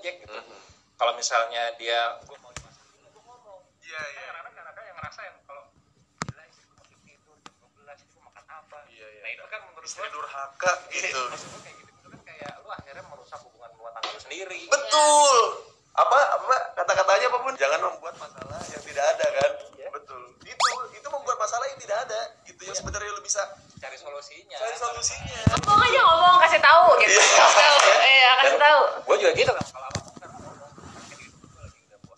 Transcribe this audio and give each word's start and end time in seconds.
ojek 0.00 0.14
gitu. 0.24 0.32
Mhm. 0.32 0.56
kalau 0.96 1.12
misalnya 1.12 1.62
dia 1.76 2.16
gue 2.20 2.36
mau 2.40 2.48
dimasakin 2.50 3.04
gue 3.04 3.20
ngomong. 3.20 3.60
Iya 3.80 4.00
iya. 4.00 4.24
Kadang-kadang 4.32 4.54
kan 4.56 4.64
ada 4.68 4.80
yang 4.82 4.96
ngerasain 4.96 5.32
kalau 5.44 5.64
gila 6.24 6.42
istri 6.44 6.64
gue 6.64 6.76
masih 6.76 6.96
tidur 7.04 7.36
jam 7.40 7.54
12 7.60 8.00
itu 8.00 8.16
makan 8.18 8.44
apa? 8.48 8.78
Iya, 8.88 9.06
iya. 9.06 9.20
nah 9.20 9.30
itu 9.30 9.44
kan 9.46 9.60
menurut 9.64 9.84
istri 9.84 10.00
gue 10.00 10.12
durhaka 10.12 10.72
gitu. 10.88 11.20
Maksud 11.28 11.48
gue 11.52 11.60
kayak 11.60 11.76
gitu. 11.78 11.92
Itu 11.94 12.08
kan 12.08 12.20
kayak 12.22 12.52
lu 12.60 12.68
akhirnya 12.70 13.04
merusak 13.08 13.40
hubungan 13.44 13.70
rumah 13.76 13.92
tangga 13.92 14.08
lu 14.08 14.20
sendiri. 14.20 14.62
Betul. 14.68 15.38
Apa 15.90 16.16
apa 16.16 16.54
kata-katanya 16.76 17.26
apa 17.28 17.38
pun 17.40 17.54
jangan 17.56 17.80
membuat 17.82 18.14
masalah 18.16 18.60
yang 18.68 18.82
tidak 18.82 19.04
ada 19.04 19.26
kan? 19.36 19.50
Iya. 19.76 19.88
betul. 19.92 20.22
Itu 20.44 20.66
itu 20.92 21.08
membuat 21.08 21.36
masalah 21.36 21.64
yang 21.68 21.80
tidak 21.80 21.98
ada. 22.04 22.20
Gitu 22.44 22.60
yang 22.60 22.72
Iya. 22.72 22.80
sebenarnya 22.80 23.10
lu 23.10 23.20
bisa 23.20 23.42
cari 23.76 23.96
solusinya. 23.96 24.56
Cari 24.60 24.76
solusinya. 24.76 25.40
Ngomong 25.64 25.80
aja 25.82 26.00
ngomong 26.04 26.34
kasih 26.44 26.60
tahu 26.60 26.84
gitu. 27.00 27.16
Iya. 27.16 27.69
Tahu 28.70 28.82
iya 28.86 29.02
gue 29.02 29.16
juga 29.18 29.32
gitu 29.34 29.50
kan 29.50 29.64
kalau 29.66 29.86
apa 29.90 29.98
kan. 29.98 30.28
Ngomong 30.30 30.62
masakin 30.62 31.26
gitu 31.26 31.36
gue 31.98 32.16